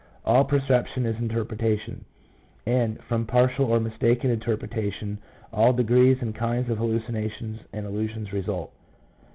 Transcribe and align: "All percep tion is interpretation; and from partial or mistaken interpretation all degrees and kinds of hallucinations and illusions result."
"All 0.25 0.45
percep 0.45 0.87
tion 0.87 1.05
is 1.05 1.15
interpretation; 1.19 2.05
and 2.65 2.99
from 3.03 3.23
partial 3.27 3.65
or 3.71 3.79
mistaken 3.79 4.31
interpretation 4.31 5.19
all 5.53 5.73
degrees 5.73 6.17
and 6.21 6.33
kinds 6.33 6.71
of 6.71 6.79
hallucinations 6.79 7.59
and 7.71 7.85
illusions 7.85 8.33
result." 8.33 8.73